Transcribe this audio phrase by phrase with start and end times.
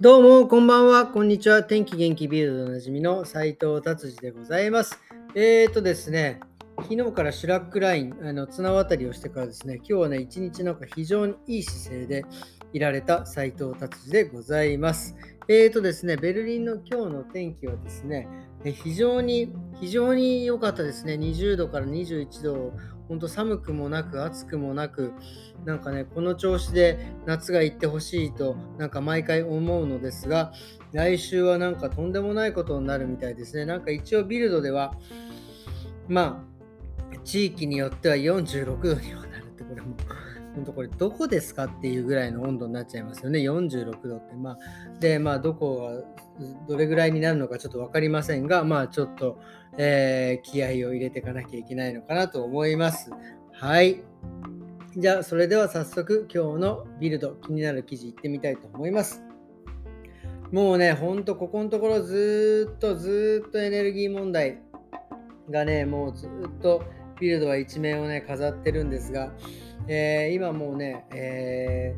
[0.00, 1.64] どうも、こんばんは、こんにちは。
[1.64, 4.96] 天気元気ビールドでおなじみの斉藤達治でございます。
[5.34, 6.38] えーとですね、
[6.90, 12.24] 昨日からシュラックライン、あの綱渡りをしてからですね、今日はね、一日なんか非常にいい姿勢で
[12.72, 15.14] いられた斉藤達治でございます。
[15.48, 18.26] えーとですね、ベルリンの今日の天気はですね、
[18.64, 21.16] 非常に、非常に良かったですね。
[21.16, 22.72] 20度から21度、
[23.06, 25.12] 本当寒くもなく暑くもなく、
[25.66, 30.54] なんかね、この調子で夏が行ってほしいと、なんか毎回思うのですが、
[30.92, 33.66] 来週はなんかとんでもないことになるみたいですね。
[33.66, 34.94] なんか一応ビルドでは、
[36.08, 36.47] まあ、
[37.24, 39.96] 地域によっては46度にはなるって、これも、
[40.54, 43.40] 本当これどこですかっていうぐらいの温度になっちゃいますよね。
[43.40, 44.34] 46度って。
[44.34, 44.58] まあ、
[44.98, 46.04] で、まあ、どこ
[46.38, 49.40] が、どれぐらいになるのかちょっと分かりませんが、まあ、ちょっと、
[49.76, 53.10] えー、気合を入れていかなきゃいけないのかなと思います。
[53.52, 54.02] はい。
[54.96, 59.22] じゃあ、それでは早速今日のビルド、気になる記事いってみたいと思います。
[60.50, 64.62] もうね、ほんとここのところずっとずっとエネルギー問題
[65.50, 66.30] がね、もうずっ
[66.60, 66.82] と
[67.20, 69.32] ビルドは一面をね、飾ってるんですが、
[69.88, 71.96] えー、今もうね、え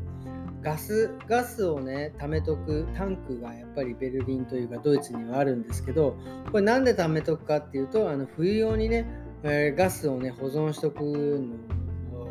[0.61, 6.17] ー、ガス、ガスをね、貯めとくタンクがやっぱりベルリンというかドイツにはあるんですけど、
[6.51, 9.07] これなんで貯めとくかっていうと、あの冬用にね、
[9.43, 12.27] えー、ガスをね、保存しとくの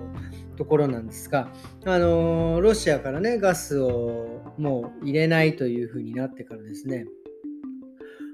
[0.56, 1.52] ところなんですが、
[1.84, 7.06] あの、ロシアからね、ガスをもう入れないというふうになってからですね、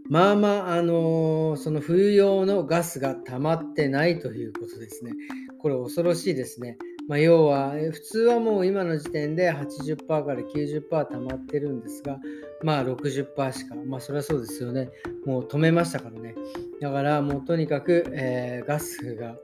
[0.08, 5.12] まあまあ、あのー、その冬用のガスが溜まってないということですね。
[5.58, 6.78] これ恐ろしいですね。
[7.08, 12.18] まあ、要は、普通はもう今の時点で80%から90%溜まってるんですが、
[12.62, 14.90] まあ60%しか、まあそれはそうですよね。
[15.24, 16.34] もう止めましたからね。
[16.80, 19.36] だからもうとにかく、えー、ガスが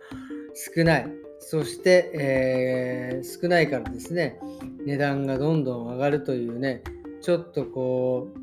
[0.55, 1.09] 少ない。
[1.39, 4.39] そして、えー、少ないからですね、
[4.87, 6.83] 値段がどんどん上がるというね、
[7.21, 8.42] ちょっとこう、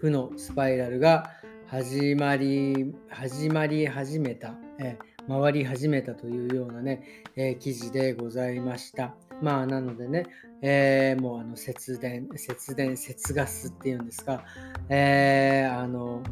[0.00, 1.30] 負のスパイラルが
[1.66, 9.14] 始まり、始まり始めた、えー、回り始めたというようなね、えー、記事でございました。
[9.42, 10.26] まあ、なのでね、
[10.62, 14.44] えー、もうあの節電、節電、節ガスっていうんですか、
[14.88, 16.22] えー、あの、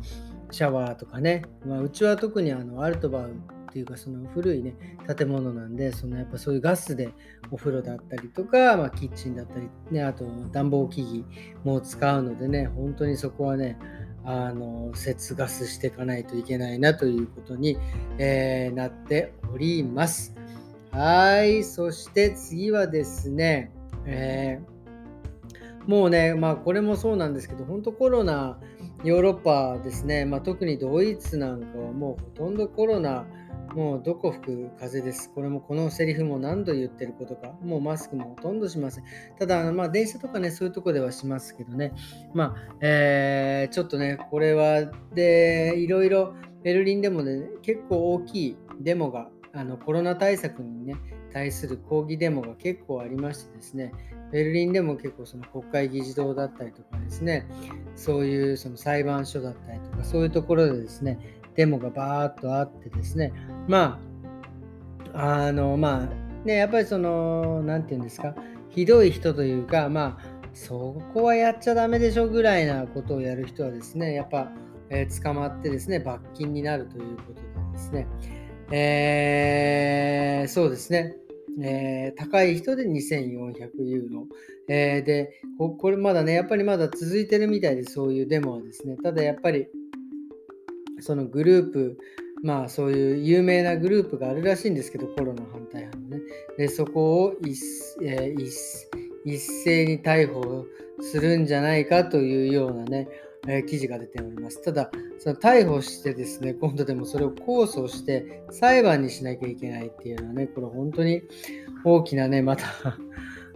[0.51, 3.35] シャワーとかね、まあ、うちは特にあのアルトバウ
[3.75, 4.77] っていうかその古いね
[5.17, 7.13] 建物なんでそのやっぱそういうガスで
[7.51, 11.25] お風呂だったりとか、まあ、キッチンだったり、ね、あと暖房機器
[11.65, 13.77] も使うのでね本当にそこはね
[14.25, 17.77] あの節ガスしていかないといけないなということに、
[18.19, 20.37] えー、なっております。
[20.93, 23.73] はいそして次はですね、
[24.07, 28.61] えー、もうねまあこれもそうなんですけど本当コロナ
[29.03, 33.27] ヨーロッパですね、まあ、特にドイツなんかはもうほとんどコロナ
[33.75, 35.31] もうどこ吹く風です。
[35.35, 37.53] これもこのセリフも何度言ってることか。
[37.63, 39.05] もうマスクもほとんどしません。
[39.39, 41.93] ただ、まあ電車とかね、そういうとこではしますけどね。
[42.35, 50.97] まあ、えー、ちょっとね、これは、で、いろいろベルリンでもね、結構大きいデモが、あのコロナ対策にね、
[51.33, 53.93] 対する抗議デモが結構ありましてですね、
[54.31, 57.47] ベルリンでも結構その国会議事堂だったりとかですね、
[57.97, 61.19] そういうその裁判所だったりとか、そういうところでですね、
[61.57, 63.33] デモがバーっとあってですね、
[63.69, 64.01] ま
[65.13, 68.35] あ、あの、まあ、ね、やっぱりその、なんていうんですか、
[68.71, 74.53] ひどい人というか、まあ、そこはやっちゃダメでしょぐらいなことをやる人はですね、やっぱ、
[74.91, 77.41] えー、捕まってですね、罰金になるということで
[77.73, 78.07] ですね、
[78.71, 81.17] えー、そうですね、
[81.63, 84.27] えー、高い人で2400ユーロ、
[84.69, 89.67] えー、でこ、これまだね、やっぱりまだ続いてるみたいで、そういうデモはですね、ただやっぱり、
[91.01, 91.99] そのグループ、
[92.45, 96.21] まあそういう有名なグループがあるらしいんですけど、コロナ反対派のね。
[96.59, 97.59] で、そこを一,、
[98.03, 98.47] えー、
[99.25, 100.67] 一斉に逮捕
[101.01, 103.09] するんじゃないかというようなね、
[103.49, 104.63] えー、記事が出ております。
[104.63, 111.23] ただ、その逮捕してですね、今度でもそれを控訴して裁判にしなきゃいけないっていうのはね、これ本当に
[111.83, 112.67] 大きなね、また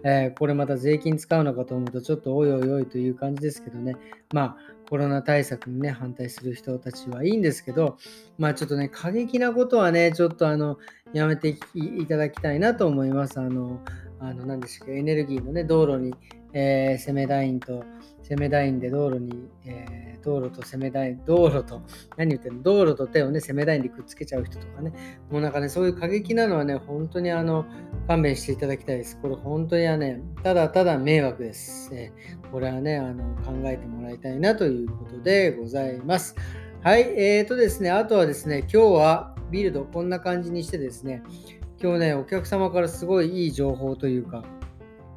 [0.05, 3.97] えー、これまた税金使うのかと思うとちょっとおいおいおいという感じですけどね、
[4.33, 4.56] まあ
[4.89, 7.99] コロナ対策にね、反対する人たちはいいんですけど、
[8.39, 10.79] まあちょっとね、過激なことはね、ちょっとあの、
[11.12, 13.39] やめていただきたいなと思います。
[13.39, 13.81] あの、
[14.19, 16.15] あの何でしたっけ、エネルギーのね、道路に、
[16.55, 17.85] えー、セメダインと、
[18.23, 21.80] セメダインで道路に、えー、道路とセメダイン、道路と、
[22.19, 24.92] 何言ってるの、道路と手をね、セメダインでくっつけちゃう人とかね、
[25.30, 27.64] もうなんかね、そういう過激なのはね、本当にあの、
[28.06, 29.19] 勘弁していただきたいです。
[29.20, 31.90] これ本当にはね、ただただ迷惑です。
[31.94, 36.36] えー、これはね、あの、考えてもらいたいなということでございます。
[36.82, 41.22] はい、えーとですね、あとはですね、今日はビルドこんな感じにしてですね、
[41.80, 44.44] 今日ね、お客様からすごいいい情報というか、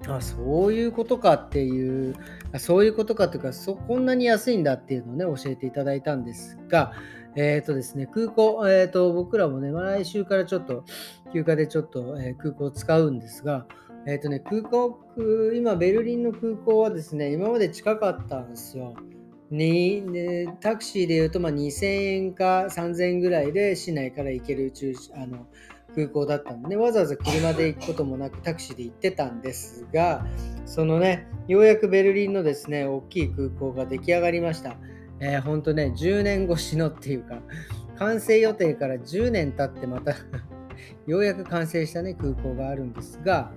[0.08, 2.16] あそういうことかっていう、
[2.58, 6.94] そういうことかというかそ、こんなに安いんだっていうのをね、教えていただいたんですが、
[7.36, 10.84] えっ、ー、とですね、空港、えっ、ー、と、僕らもね、来週からちょっと、
[11.34, 13.66] 休暇でちょっと、えー、空港を使うんですが、
[14.06, 15.00] えっ、とね、空港、
[15.54, 18.96] 今、ベルリンの空港はですね、今まで近かったんですよ。
[19.52, 25.46] にね、タクシーで言うと、まあ、2000円か3000円ぐらいで市内から行ける中あの
[25.96, 30.26] 空港だったんで、わざわざ車で行くこともなくタクシーで行ってたんですが、
[30.66, 34.78] そのね、ようやくベルリンのですね、大きい空港が出来上がりました。
[35.20, 37.42] えー、ほんとね、10年越しのっていうか、
[37.98, 40.16] 完成予定から10年経ってまた
[41.06, 43.52] ようやく完成したね、空港があるんですが、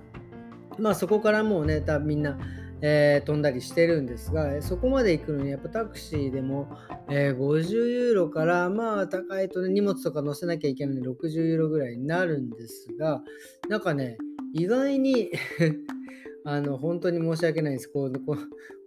[0.77, 2.37] まあそこからもうね、多分みんな、
[2.87, 6.69] えー、飛んだりしてるんですが、そこまで行くのにやっぱタクシーでも、
[7.09, 13.23] えー、50ユーロからまあ高いとね荷物とか乗せなきゃいけないので60ユーロぐらいになるんですが、
[13.69, 14.19] なんかね、
[14.53, 15.31] 意外に
[16.45, 17.89] あの本当に申し訳ないです。
[17.89, 18.37] こうこ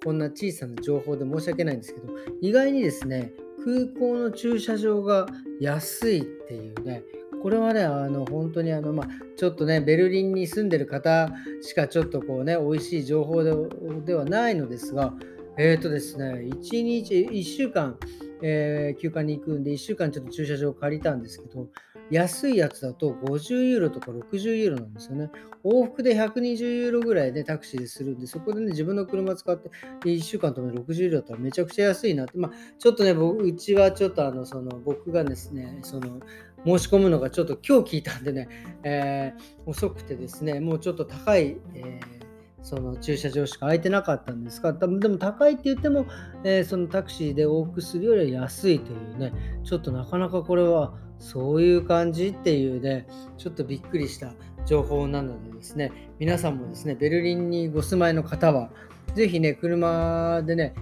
[0.04, 2.06] こんな小さな情報で申し訳ないんですけど、
[2.40, 3.32] 意外にですね、
[3.64, 5.26] 空港の駐車場が
[5.58, 7.02] 安いっていうね、
[7.43, 11.31] これはね、あの本当にあの、まあ、ちょっとね、ベルリンに住んでる方
[11.62, 15.14] しかちょっとこうね、美味しい情報ではないのですが、
[15.56, 17.99] えっ、ー、とですね、1日、1週間、
[18.43, 21.69] えー、休暇に行くんで、1週間ちょっと駐車場借りたんですけど、
[22.11, 25.31] 安いやつだと50ユーロとか60ユーロなんですよね。
[25.64, 29.70] 往復で120ユーロぐらいでタクシーでするんで、そこでね、自分の車使って
[30.05, 36.20] 1週間とも60ユーロだったらめちゃくちゃ安いなって、まあ、ちょっとね、僕うちはちょっとあの、その、僕がですね、その、
[36.64, 38.49] 申し込むのがちょっと今日聞いたんでね、
[38.82, 42.27] えー、遅くてですね、もうちょっと高い、えー
[42.62, 46.06] その駐車場しか空いてなかったんですが、でも高いって言っても、
[46.44, 49.32] えー、そのタクシーで往復するよりは安いというね、
[49.64, 53.06] ちょっとなかなかこれはそういう感じっていうね、
[53.37, 54.34] ちょっとびっくりした
[54.66, 58.70] 情報なのでですね、皆さんもですね、ベルリンにご住まいの方は、
[59.14, 60.75] ぜひね、車でね、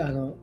[0.00, 0.34] あの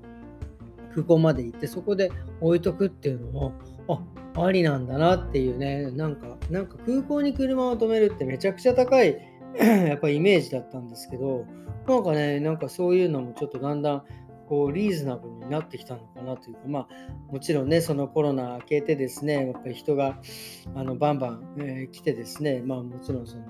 [0.91, 2.11] 空港まで行って、そこで
[2.41, 3.53] 置いとくっていうのも、
[3.87, 4.01] あ
[4.43, 9.30] ありなんだなっていうね、なんか、なんか空港に車を止めるってめちゃくちゃ高い
[9.87, 11.45] やっぱりイメージだったんですけど、
[11.87, 14.03] なんかね、なんかそういうのもちょっとだんだん
[14.47, 16.87] こうリーズナブルになってきたのかなというか、まあ、
[17.31, 20.19] もちろんね、そのコロナ明けてですね、やっぱり人が
[20.75, 23.43] あのバンバン、えー、来てですね、まあもちろんその、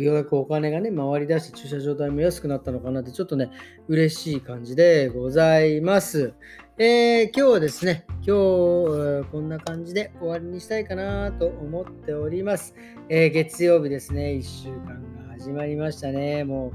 [0.00, 3.50] ようやくお金がね、回り出して駐車場代も安くなったのかなって、ちょっとね、
[3.86, 6.34] 嬉しい感じでございます。
[6.78, 12.74] えー、今日はですね、今日こんな感じで終わりにしたいかなと思っております。
[13.08, 16.44] えー、月曜日ですね、1週間が始まりましたね。
[16.44, 16.72] もう、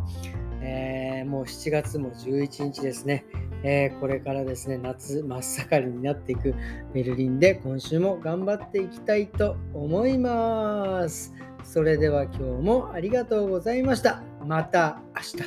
[0.63, 3.23] えー、もう7月も11日ですね。
[3.63, 6.55] えー、これからですね、夏真っ盛りになっていく
[6.91, 11.31] ベルリンで今週も頑張っていきたいと思います。
[11.63, 14.23] それでは今日もありがとうございました。
[14.43, 15.37] また明日。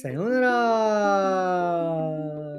[0.00, 2.49] さようなら。